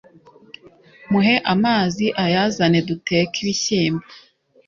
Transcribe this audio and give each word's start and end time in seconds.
muhe 1.11 1.35
amazi 1.53 2.05
ayazane 2.23 2.79
duteke 2.87 3.37
ibishyimbo 3.43 4.05